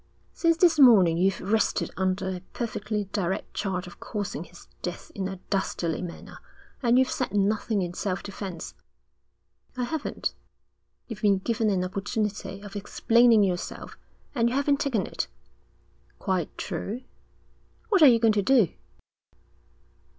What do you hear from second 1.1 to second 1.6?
you've